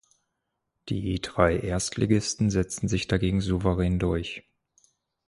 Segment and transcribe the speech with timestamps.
[0.89, 4.43] Die drei Erstligisten setzten sich dagegen souverän durch.